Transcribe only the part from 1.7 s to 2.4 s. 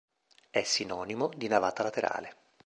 laterale.